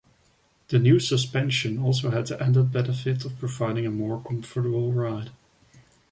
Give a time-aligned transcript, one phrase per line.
[0.69, 5.29] The new suspension also had the added benefit of providing a more comfortable ride.